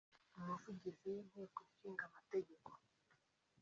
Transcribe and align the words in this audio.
umuvugizi 0.37 1.05
w’Inteko 1.13 1.57
Ishinga 1.67 2.03
Amategeko 2.09 2.69